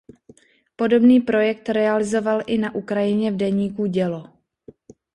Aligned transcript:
Podobný 0.75 1.19
projekt 1.19 1.69
realizoval 1.69 2.41
i 2.47 2.57
na 2.57 2.75
Ukrajině 2.75 3.31
v 3.31 3.37
deníku 3.37 3.85
Dělo. 3.85 4.29